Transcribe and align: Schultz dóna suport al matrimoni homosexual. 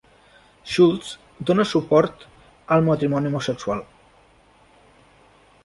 Schultz 0.75 1.11
dóna 1.49 1.65
suport 1.73 2.25
al 2.77 2.81
matrimoni 2.89 3.27
homosexual. 3.27 3.85